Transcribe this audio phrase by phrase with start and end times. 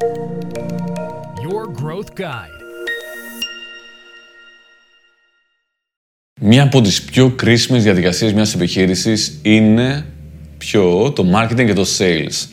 [0.00, 2.58] Your Growth Guide.
[6.40, 10.04] Μία από τις πιο κρίσιμες διαδικασίες μιας επιχείρησης είναι
[10.58, 12.48] πιο το marketing και το sales.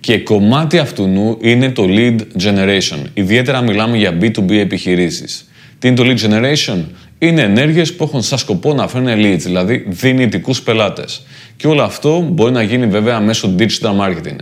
[0.00, 3.02] Και κομμάτι αυτού νου είναι το lead generation.
[3.14, 5.50] Ιδιαίτερα μιλάμε για B2B επιχειρήσεις.
[5.78, 6.84] Τι είναι το lead generation?
[7.18, 11.22] Είναι ενέργειες που έχουν σαν σκοπό να φέρουν leads, δηλαδή δυνητικούς πελάτες.
[11.56, 14.36] Και όλο αυτό μπορεί να γίνει βέβαια μέσω digital marketing.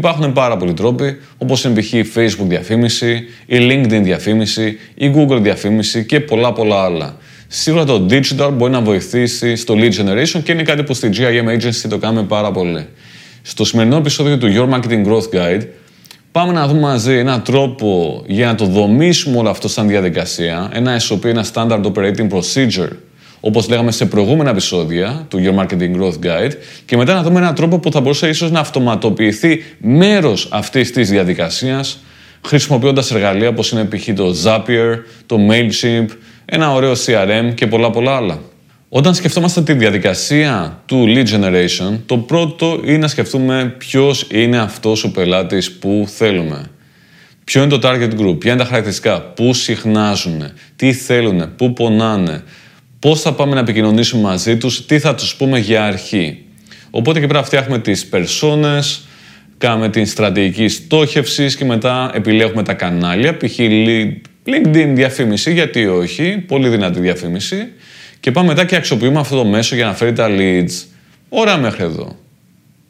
[0.00, 1.92] Υπάρχουν πάρα πολλοί τρόποι, όπως είναι π.χ.
[1.92, 7.16] η Facebook διαφήμιση, η LinkedIn διαφήμιση, η Google διαφήμιση και πολλά πολλά άλλα.
[7.48, 11.48] Σίγουρα το digital μπορεί να βοηθήσει στο lead generation και είναι κάτι που στη GIM
[11.48, 12.86] Agency το κάνουμε πάρα πολύ.
[13.42, 15.66] Στο σημερινό επεισόδιο του Your Marketing Growth Guide
[16.32, 21.00] πάμε να δούμε μαζί έναν τρόπο για να το δομήσουμε όλο αυτό σαν διαδικασία, ένα
[21.00, 22.90] SOP, ένα Standard Operating Procedure,
[23.40, 26.52] όπως λέγαμε σε προηγούμενα επεισόδια του Your Marketing Growth Guide
[26.84, 31.10] και μετά να δούμε έναν τρόπο που θα μπορούσε ίσως να αυτοματοποιηθεί μέρος αυτής της
[31.10, 31.98] διαδικασίας
[32.46, 34.08] χρησιμοποιώντας εργαλεία όπως είναι π.χ.
[34.16, 36.06] το Zapier, το MailChimp,
[36.44, 38.38] ένα ωραίο CRM και πολλά πολλά άλλα.
[38.88, 45.04] Όταν σκεφτόμαστε τη διαδικασία του lead generation, το πρώτο είναι να σκεφτούμε ποιος είναι αυτός
[45.04, 46.70] ο πελάτης που θέλουμε.
[47.44, 50.42] Ποιο είναι το target group, ποια είναι τα χαρακτηριστικά, πού συχνάζουν,
[50.76, 52.42] τι θέλουν, πού πονάνε,
[53.00, 56.44] πώς θα πάμε να επικοινωνήσουμε μαζί τους, τι θα τους πούμε για αρχή.
[56.90, 59.06] Οπότε και πρέπει να φτιάχνουμε τις περσόνες,
[59.58, 63.58] κάνουμε την στρατηγική στόχευση και μετά επιλέγουμε τα κανάλια, π.χ.
[64.46, 67.68] LinkedIn διαφήμιση, γιατί όχι, πολύ δυνατή διαφήμιση.
[68.20, 70.84] Και πάμε μετά και αξιοποιούμε αυτό το μέσο για να φέρει τα leads.
[71.28, 72.16] Ωραία μέχρι εδώ.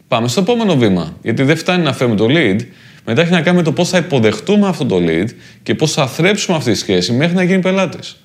[0.08, 1.16] Πάμε στο επόμενο βήμα.
[1.22, 2.58] Γιατί δεν φτάνει να φέρουμε το lead,
[3.04, 5.26] μετά έχει να κάνει με το πώς θα υποδεχτούμε αυτό το lead
[5.62, 8.16] και πώς θα θρέψουμε αυτή τη σχέση μέχρι να γίνει πελάτης.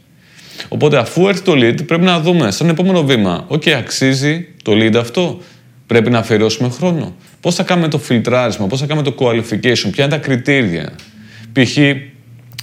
[0.67, 4.95] Οπότε, αφού έρθει το lead, πρέπει να δούμε σαν επόμενο βήμα, OK, αξίζει το lead
[4.95, 5.39] αυτό.
[5.87, 7.15] Πρέπει να αφιερώσουμε χρόνο.
[7.39, 10.95] Πώς θα κάνουμε το φιλτράρισμα, πώς θα κάνουμε το qualification, ποια είναι τα κριτήρια.
[11.51, 11.77] Π.χ.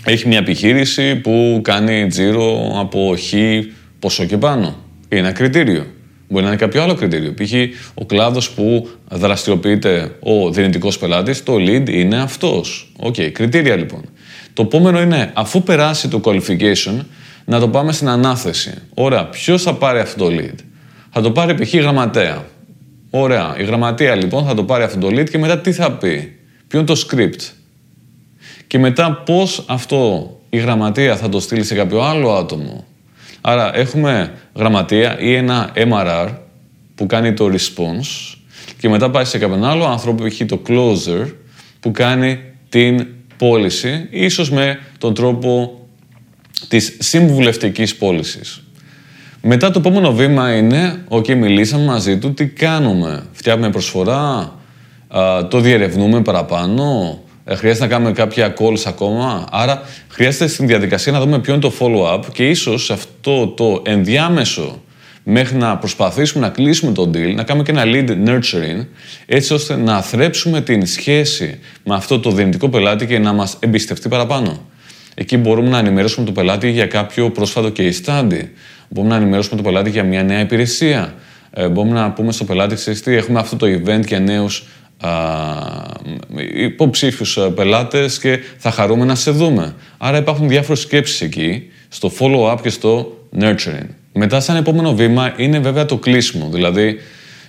[0.05, 3.33] έχει μια επιχείρηση που κάνει τζίρο από χ
[3.99, 4.77] ποσό και πάνω.
[5.09, 5.87] Είναι ένα κριτήριο.
[6.29, 7.35] Μπορεί να είναι κάποιο άλλο κριτήριο.
[7.35, 7.53] Π.χ.
[7.95, 12.93] ο κλάδος που δραστηριοποιείται ο δυνητικός πελάτης, το lead είναι αυτός.
[12.97, 14.05] OK, okay, κριτήρια λοιπόν.
[14.53, 16.99] Το επόμενο είναι, αφού περάσει το qualification,
[17.45, 18.75] να το πάμε στην ανάθεση.
[18.95, 20.55] Ωραία, ποιος θα πάρει αυτό το lead;
[21.11, 21.73] Θα το πάρει π.χ.
[21.73, 22.45] η γραμματέα.
[23.11, 26.39] Ωραία, η γραμματεία λοιπόν θα το πάρει αυτό το lead και μετά τι θα πει;
[26.69, 27.53] Ποιο είναι το script;
[28.67, 32.85] Και μετά πώς αυτό η γραμματεία θα το στείλει σε κάποιο άλλο άτομο;
[33.41, 36.29] Άρα έχουμε γραμματεία ή ένα MRR
[36.95, 38.37] που κάνει το response
[38.79, 41.27] και μετά πάει σε κάποιον άλλο άνθρωπο που έχει το closer
[41.81, 45.82] που κάνει την πώληση, ίσως με τον τρόπο
[46.69, 48.63] της συμβουλευτικής πώλησης.
[49.43, 53.27] Μετά το επόμενο βήμα είναι, ok, μιλήσαμε μαζί του, τι κάνουμε.
[53.33, 54.55] Φτιάχνουμε προσφορά,
[55.49, 59.47] το διερευνούμε παραπάνω, ε, χρειάζεται να κάνουμε κάποια calls ακόμα.
[59.51, 64.83] Άρα χρειάζεται στην διαδικασία να δούμε ποιο είναι το follow-up και ίσως αυτό το ενδιάμεσο
[65.25, 68.87] μέχρι να προσπαθήσουμε να κλείσουμε τον deal, να κάνουμε και ένα lead nurturing,
[69.27, 74.09] έτσι ώστε να θρέψουμε την σχέση με αυτό το δυνητικό πελάτη και να μας εμπιστευτεί
[74.09, 74.71] παραπάνω.
[75.15, 78.43] Εκεί μπορούμε να ενημερώσουμε τον πελάτη για κάποιο πρόσφατο case study.
[78.89, 81.15] Μπορούμε να ενημερώσουμε τον πελάτη για μια νέα υπηρεσία.
[81.51, 84.67] Ε, μπορούμε να πούμε στο πελάτη, ξέρεις τι, έχουμε αυτό το event για νέους
[86.55, 89.75] υποψήφιους ε, πελάτες και θα χαρούμε να σε δούμε.
[89.99, 93.87] Άρα υπάρχουν διάφορες σκέψεις εκεί, στο follow-up και στο nurturing.
[94.13, 96.49] Μετά, σαν επόμενο βήμα, είναι βέβαια το κλείσιμο.
[96.53, 96.97] Δηλαδή,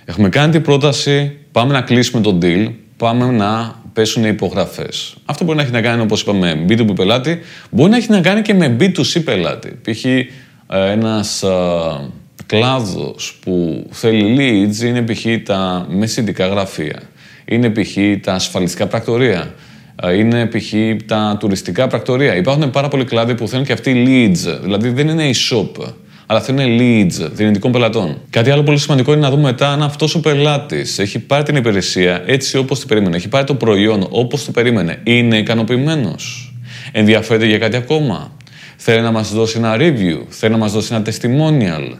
[0.04, 5.14] έχουμε κάνει την πρόταση, πάμε να κλείσουμε το deal, πάμε να πέσουν οι υπογραφές.
[5.24, 7.38] Αυτό μπορεί να έχει να κάνει, όπως είπαμε, με B2B πελάτη,
[7.70, 9.78] μπορεί να έχει να κάνει και με B2C πελάτη.
[9.82, 10.04] Π.χ.
[10.04, 10.26] Ε,
[10.66, 11.44] ένας
[12.46, 15.26] κλάδος που θέλει leads είναι π.χ.
[15.44, 17.02] τα μεσητικά γραφεία
[17.44, 17.96] είναι π.χ.
[18.20, 19.54] τα ασφαλιστικά πρακτορία,
[20.02, 20.72] ε, είναι π.χ.
[21.06, 22.36] τα τουριστικά πρακτορία.
[22.36, 25.86] Υπάρχουν πάρα πολλοί κλάδοι που θέλουν και αυτοί leads, δηλαδή δεν είναι η shop,
[26.26, 28.20] αλλά θέλουν leads δυνητικών πελατών.
[28.30, 31.56] Κάτι άλλο πολύ σημαντικό είναι να δούμε μετά αν αυτός ο πελάτης έχει πάρει την
[31.56, 36.54] υπηρεσία έτσι όπως την περίμενε, έχει πάρει το προϊόν όπως το περίμενε, είναι ικανοποιημένος,
[36.92, 38.32] ενδιαφέρεται για κάτι ακόμα,
[38.76, 41.96] θέλει να μας δώσει ένα review, θέλει να μας δώσει ένα testimonial;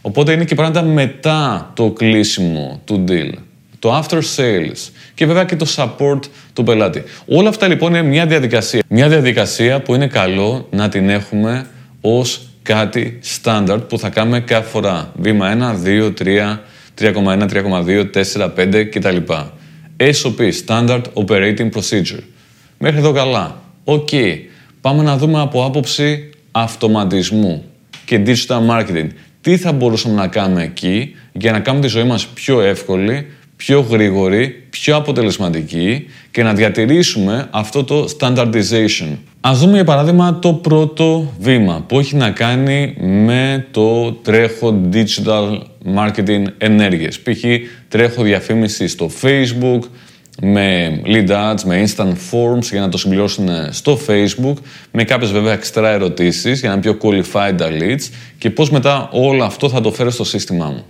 [0.00, 3.30] Οπότε είναι και πράγματα μετά το κλείσιμο του deal
[3.84, 6.20] το after sales και βέβαια και το support
[6.52, 7.02] του πελάτη.
[7.26, 8.82] Όλα αυτά λοιπόν είναι μια διαδικασία.
[8.88, 11.66] Μια διαδικασία που είναι καλό να την έχουμε
[12.00, 15.12] ως κάτι standard που θα κάνουμε κάθε φορά.
[15.16, 16.58] Βήμα 1, 2, 3,
[17.00, 19.16] 3,1, 3,2, 4, 5 κτλ.
[19.96, 22.22] SOP, Standard Operating Procedure.
[22.78, 23.62] Μέχρι εδώ καλά.
[23.84, 24.08] Οκ.
[24.80, 27.64] Πάμε να δούμε από άποψη αυτοματισμού
[28.04, 29.08] και digital marketing.
[29.40, 33.80] Τι θα μπορούσαμε να κάνουμε εκεί για να κάνουμε τη ζωή μας πιο εύκολη, πιο
[33.80, 39.16] γρήγορη, πιο αποτελεσματική και να διατηρήσουμε αυτό το standardization.
[39.40, 45.58] Ας δούμε για παράδειγμα το πρώτο βήμα που έχει να κάνει με το τρέχο digital
[45.96, 47.20] marketing ενέργειες.
[47.20, 47.44] Π.χ.
[47.88, 49.80] τρέχω διαφήμιση στο Facebook,
[50.42, 54.54] με lead ads, με instant forms για να το συμπληρώσουν στο Facebook,
[54.90, 58.08] με κάποιες βέβαια εξτρά ερωτήσεις για να είναι πιο qualified τα leads
[58.38, 60.84] και πώς μετά όλο αυτό θα το φέρω στο σύστημά μου.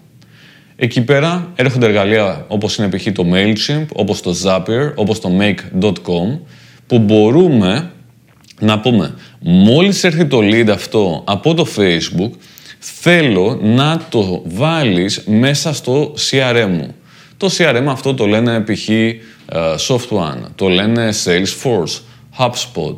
[0.77, 3.07] Εκεί πέρα έρχονται εργαλεία όπως είναι π.χ.
[3.13, 6.39] το MailChimp, όπως το Zapier, όπως το Make.com,
[6.87, 7.91] που μπορούμε
[8.61, 12.31] να πούμε μόλις έρθει το lead αυτό από το Facebook,
[12.79, 16.95] θέλω να το βάλεις μέσα στο CRM μου.
[17.37, 18.89] Το CRM αυτό το λένε π.χ.
[19.89, 22.01] Soft το λένε Salesforce,
[22.39, 22.97] HubSpot.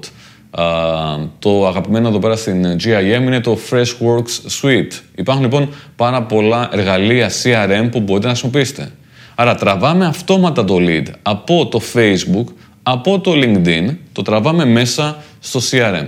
[1.39, 5.01] Το αγαπημένο εδώ πέρα στην GIM είναι το Freshworks Suite.
[5.15, 8.91] Υπάρχουν λοιπόν πάρα πολλά εργαλεία CRM που μπορείτε να χρησιμοποιήσετε.
[9.35, 12.45] Άρα τραβάμε αυτόματα το lead από το Facebook,
[12.83, 16.07] από το LinkedIn, το τραβάμε μέσα στο CRM.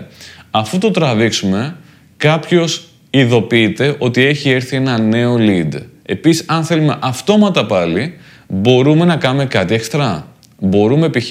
[0.51, 1.77] Αφού το τραβήξουμε,
[2.17, 5.73] κάποιος ειδοποιείται ότι έχει έρθει ένα νέο lead.
[6.03, 8.15] Επίσης, αν θέλουμε αυτόματα πάλι,
[8.49, 10.27] μπορούμε να κάνουμε κάτι εξτρά.
[10.59, 11.31] Μπορούμε π.χ.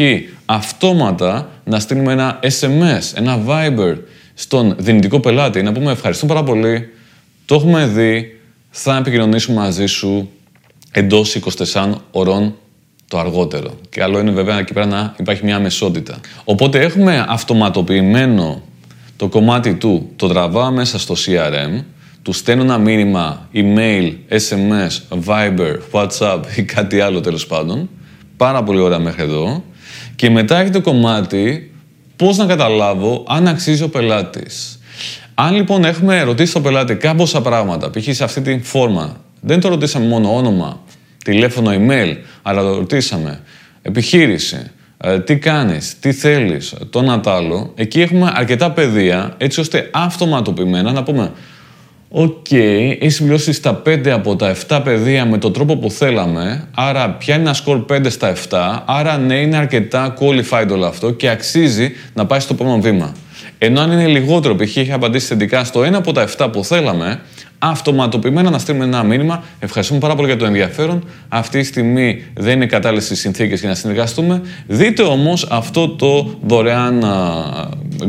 [0.50, 3.96] αυτόματα να στείλουμε ένα SMS, ένα Viber
[4.34, 6.90] στον δυνητικό πελάτη, να πούμε ευχαριστούμε πάρα πολύ,
[7.46, 8.40] το έχουμε δει,
[8.70, 10.30] θα επικοινωνήσουμε μαζί σου
[10.92, 11.40] εντός
[11.74, 12.56] 24 ωρών
[13.08, 13.78] το αργότερο.
[13.90, 16.20] Και άλλο είναι βέβαια εκεί πέρα να υπάρχει μια αμεσότητα.
[16.44, 18.62] Οπότε έχουμε αυτοματοποιημένο
[19.18, 21.84] το κομμάτι του, το τραβάω μέσα στο CRM,
[22.22, 27.90] του στέλνω ένα μήνυμα, email, SMS, Viber, WhatsApp ή κάτι άλλο τέλος πάντων.
[28.38, 29.64] Πάρα πολύ ωραία μέχρι εδώ.
[30.18, 31.72] Και μετά έχει το κομμάτι
[32.16, 34.80] πώς να καταλάβω αν αξίζει ο πελάτης.
[35.34, 38.16] Αν λοιπόν έχουμε ρωτήσει τον πελάτη κάμποσα πράγματα, π.χ.
[38.16, 40.80] σε αυτή τη φόρμα, δεν το ρωτήσαμε μόνο όνομα,
[41.24, 43.40] τηλέφωνο, email, αλλά το ρωτήσαμε
[43.81, 47.22] επιχείρηση, ε, τι κάνεις, τι θέλεις, το να
[47.75, 51.31] εκεί έχουμε αρκετά πεδία έτσι ώστε αυτοματοποιημένα να πούμε
[52.10, 56.68] OK, okay, έχει συμπληρώσει τα 5 από τα 7 πεδία με τον τρόπο που θέλαμε,
[56.75, 61.30] άρα πιάνει ένα σκορ 5 στα 7, άρα ναι, είναι αρκετά qualified όλο αυτό και
[61.30, 63.13] αξίζει να πάει στο επόμενο βήμα.
[63.57, 64.77] Ενώ αν είναι λιγότερο, π.χ.
[64.77, 67.19] έχει απαντήσει θετικά στο ένα από τα 7 που θέλαμε,
[67.59, 69.44] αυτοματοποιημένα να στείλουμε ένα μήνυμα.
[69.60, 71.03] Ευχαριστούμε πάρα πολύ για το ενδιαφέρον.
[71.30, 74.42] Αυτή τη στιγμή δεν είναι κατάλληλες οι συνθήκες για να συνεργαστούμε.
[74.68, 77.06] Δείτε όμως αυτό το δωρεάν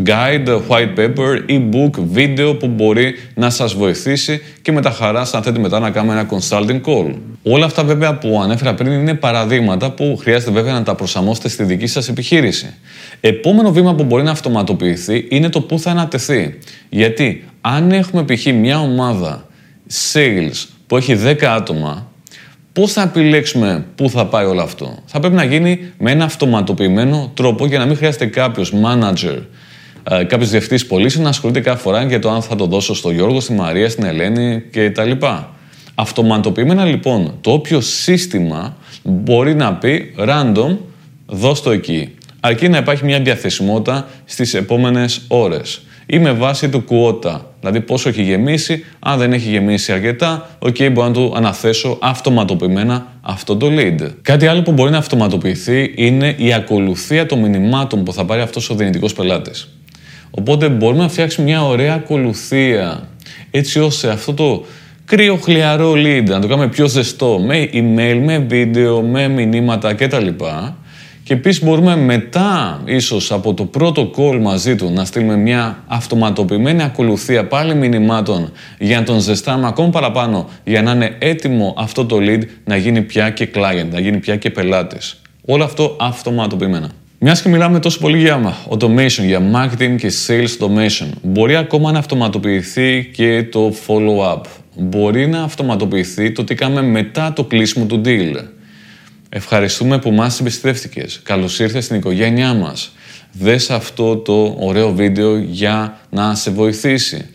[0.04, 5.42] guide, white paper, e-book, βίντεο που μπορεί να σας βοηθήσει και με τα χαρά αν
[5.42, 7.14] θέλετε μετά να κάνουμε ένα consulting call.
[7.42, 11.64] Όλα αυτά βέβαια που ανέφερα πριν είναι παραδείγματα που χρειάζεται βέβαια να τα προσαρμόσετε στη
[11.64, 12.74] δική σας επιχείρηση.
[13.20, 16.58] Επόμενο βήμα που μπορεί να αυτοματοποιηθεί είναι το πού θα ανατεθεί.
[16.88, 18.44] Γιατί αν έχουμε π.χ.
[18.44, 19.46] μια ομάδα
[20.12, 22.10] sales που έχει 10 άτομα,
[22.72, 27.30] πώς θα επιλέξουμε πού θα πάει όλο αυτό; Θα πρέπει να γίνει με ένα αυτοματοποιημένο
[27.34, 29.40] τρόπο για να μην χρειάζεται κάποιος manager ε,
[30.08, 33.40] κάποιος διευθυντής πωλήσεων να ασχολείται κάθε φορά για το αν θα το δώσω στο Γιώργο,
[33.40, 35.10] στη Μαρία, στην Ελένη κτλ.
[35.94, 40.76] Αυτοματοποιημένα λοιπόν, το όποιο σύστημα μπορεί να πει random,
[41.26, 42.14] δώσ' το εκεί.
[42.40, 47.54] Αρκεί να υπάρχει μια διαθεσιμότητα στις επόμενες ώρες ή με βάση του κουότα.
[47.60, 53.06] Δηλαδή πόσο έχει γεμίσει, αν δεν έχει γεμίσει αρκετά, ok, μπορώ να του αναθέσω αυτοματοποιημένα
[53.20, 54.10] αυτό το lead.
[54.22, 58.70] Κάτι άλλο που μπορεί να αυτοματοποιηθεί είναι η ακολουθία των μηνυμάτων που θα πάρει αυτός
[58.70, 59.77] ο δυνητικός πελάτης.
[60.30, 63.08] Οπότε μπορούμε να φτιάξουμε μια ωραία ακολουθία
[63.50, 64.64] έτσι ώστε αυτό το
[65.04, 70.26] κρύο χλιαρό lead να το κάνουμε πιο ζεστό με email, με βίντεο, με μηνύματα κτλ.
[71.22, 76.82] Και επίσης μπορούμε μετά, ίσως από το πρώτο call μαζί του, να στείλουμε μια αυτοματοποιημένη
[76.82, 82.16] ακολουθία πάλι μηνυμάτων για να τον ζεστάμε ακόμα παραπάνω για να είναι έτοιμο αυτό το
[82.20, 85.20] lead να γίνει πια και client, να γίνει πια και πελάτης.
[85.44, 86.90] Όλο αυτό αυτοματοποιημένα.
[87.20, 91.98] Μιας και μιλάμε τόσο πολύ για automation, για marketing και sales automation, μπορεί ακόμα να
[91.98, 94.40] αυτοματοποιηθεί και το follow-up;
[94.76, 98.34] Μπορεί να αυτοματοποιηθεί το τι κάνουμε μετά το κλείσιμο του deal;
[99.28, 101.20] Ευχαριστούμε που μας εμπιστεύτηκες.
[101.22, 102.92] Καλώς ήρθες στην οικογένειά μας.
[103.32, 107.28] Δες αυτό το ωραίο βίντεο για να σε βοηθήσει.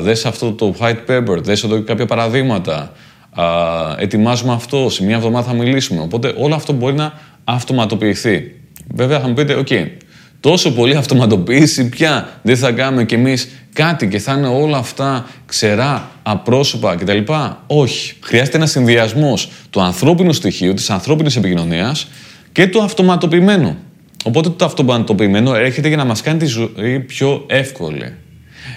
[0.00, 2.92] Δες αυτό το white paper, δες εδώ κάποια παραδείγματα.
[3.98, 6.00] Ετοιμάζουμε αυτό, σε μια εβδομάδα θα μιλήσουμε.
[6.00, 7.12] Οπότε όλο αυτό μπορεί να
[7.44, 8.61] αυτοματοποιηθεί.
[8.88, 9.68] Βέβαια θα μου πείτε, οκ,
[10.40, 15.26] τόσο πολύ αυτοματοποίηση πια δεν θα κάνουμε κι εμείς κάτι και θα είναι όλα αυτά
[15.46, 17.18] ξερά, απρόσωπα κτλ.
[17.66, 18.14] Όχι.
[18.20, 22.08] Χρειάζεται ένας συνδυασμός του ανθρώπινου στοιχείου, της ανθρώπινης επικοινωνίας
[22.52, 23.76] και του αυτοματοποιημένου.
[24.24, 28.14] Οπότε το αυτοματοποιημένο έρχεται για να μας κάνει τη ζωή πιο εύκολη.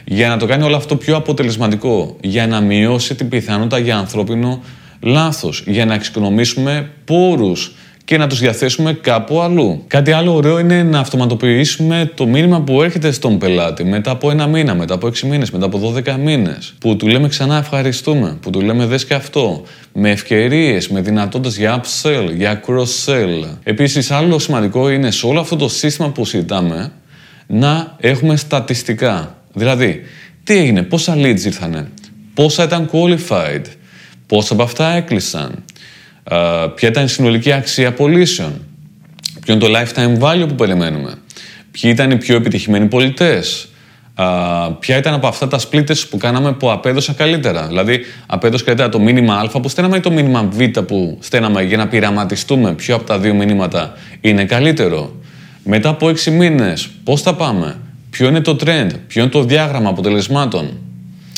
[0.05, 2.17] Για να το κάνει όλο αυτό πιο αποτελεσματικό.
[2.21, 4.63] Για να μειώσει την πιθανότητα για ανθρώπινο
[4.99, 9.83] λάθος για να εξοικονομήσουμε πόρους και να τους διαθέσουμε κάπου αλλού.
[9.87, 14.47] Κάτι άλλο ωραίο είναι να αυτοματοποιήσουμε το μήνυμα που έρχεται στον πελάτη μετά από ένα
[14.47, 16.73] μήνα, μετά από 6 μήνες, μετά από 12 μήνες.
[16.79, 19.63] Που του λέμε ξανά ευχαριστούμε, που του λέμε δες και αυτό.
[19.93, 23.47] Με ευκαιρίες, με δυνατότητες για upsell, για cross-sell.
[23.63, 26.91] Επίσης άλλο σημαντικό είναι σε όλο αυτό το σύστημα που συζητάμε
[27.47, 29.37] να έχουμε στατιστικά.
[29.53, 30.01] Δηλαδή,
[30.43, 31.87] τι έγινε, πόσα leads ήρθανε,
[32.33, 33.61] πόσα ήταν qualified,
[34.27, 35.63] πόσα από αυτά έκλεισαν,
[36.75, 38.61] ποια ήταν η συνολική αξία πωλήσεων,
[39.41, 41.13] ποιο είναι το lifetime value που περιμένουμε,
[41.71, 43.67] ποιοι ήταν οι πιο επιτυχημένοι πολιτές,
[44.79, 48.99] ποια ήταν από αυτά τα splitters που κάναμε που απέδωσαν καλύτερα; Δηλαδή, απέδωσε καλύτερα το
[48.99, 53.03] μήνυμα Α που στέλναμε ή το μήνυμα Β που στέλναμε για να πειραματιστούμε; Ποιο από
[53.03, 55.15] τα δύο μηνύματα είναι καλύτερο;
[55.63, 57.77] Μετά από 6 μήνες, πώς θα πάμε,
[58.09, 60.77] ποιο είναι το trend, ποιο είναι το διάγραμμα αποτελεσμάτων;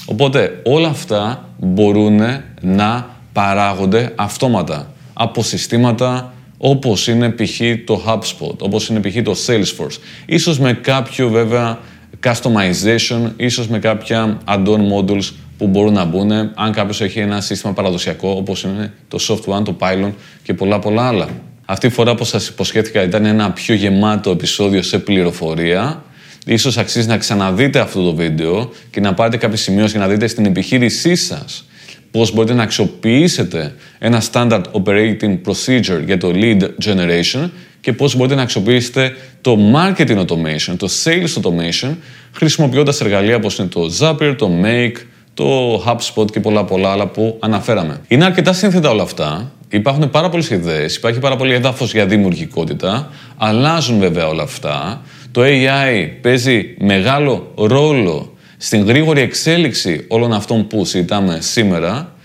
[0.06, 2.22] Οπότε όλα αυτά μπορούν
[2.62, 7.60] να παράγονται αυτόματα από συστήματα όπως είναι π.χ.
[7.86, 9.22] το HubSpot, όπως είναι π.χ.
[9.24, 9.98] το Salesforce.
[10.25, 11.79] Ίσως με κάποιο βέβαια
[12.24, 17.74] customization, ίσως με κάποια add-on modules που μπορούν να μπουν αν κάποιος έχει ένα σύστημα
[17.74, 20.12] παραδοσιακό όπως είναι το Soft One, το Pylon
[20.44, 21.27] και πολλά πολλά άλλα.
[21.65, 26.03] Αυτή η φορά που σας υποσχέθηκα ήταν ένα πιο γεμάτο επεισόδιο σε πληροφορία.
[26.46, 30.27] Ίσως αξίζει να ξαναδείτε αυτό το βίντεο και να πάρετε κάποιες σημειώσεις για να δείτε
[30.27, 31.65] στην επιχείρησή σας
[32.12, 37.50] πώς μπορείτε να αξιοποιήσετε ένα standard operating procedure για το lead generation
[37.82, 41.96] και πώς μπορείτε να αξιοποιήσετε το marketing automation, το sales automation,
[42.32, 44.96] χρησιμοποιώντας εργαλεία όπως είναι το Zapier, το Make,
[45.34, 48.02] το HubSpot και πολλά πολλά άλλα που αναφέραμε.
[48.08, 49.52] Είναι αρκετά σύνθετα όλα αυτά.
[49.70, 53.12] Υπάρχουν πάρα πολλές ιδέες, υπάρχει πάρα πολύ έδαφος για δημιουργικότητα.
[53.38, 55.02] Αλλάζουν βέβαια όλα αυτά.
[55.32, 62.16] Το AI παίζει μεγάλο ρόλο στην γρήγορη εξέλιξη όλων αυτών που συζητάμε σήμερα,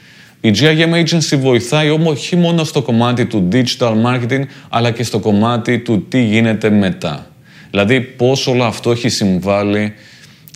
[0.41, 5.79] η GIM Agency βοηθάει όχι μόνο στο κομμάτι του digital marketing, αλλά και στο κομμάτι
[5.79, 7.27] του τι γίνεται μετά.
[7.71, 9.93] Δηλαδή, πώς όλο αυτό έχει συμβάλει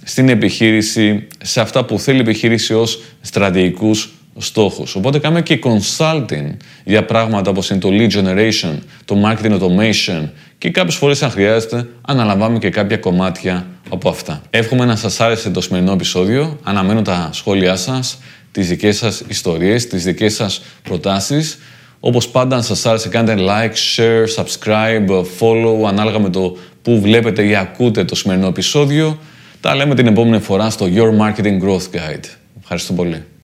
[0.04, 4.94] στην επιχείρηση, σε αυτά που θέλει η επιχείρηση ως στρατηγικούς στόχους.
[4.94, 10.28] Οπότε κάνουμε και consulting για πράγματα όπως είναι το lead generation, το marketing automation
[10.58, 14.42] και κάποιες φορές αν χρειάζεται αναλαμβάνουμε και κάποια κομμάτια από αυτά.
[14.50, 16.58] Εύχομαι να σας άρεσε το σημερινό επεισόδιο.
[16.62, 18.18] Αναμένω τα σχόλιά σας,
[18.52, 21.58] τις δικές σας ιστορίες, τις δικές σας προτάσεις.
[22.00, 27.46] Όπως πάντα, αν σας άρεσε, κάντε like, share, subscribe, follow, ανάλογα με το που βλέπετε
[27.46, 29.18] ή ακούτε το σημερινό επεισόδιο.
[29.60, 32.24] Τα λέμε την επόμενη φορά στο Your Marketing Growth Guide.
[32.60, 33.26] Ευχαριστώ πολύ.